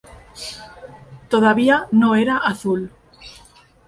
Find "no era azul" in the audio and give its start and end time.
1.91-2.89